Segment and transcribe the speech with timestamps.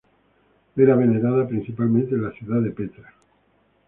[0.75, 3.13] Era venerada principalmente en la ciudad de Petra.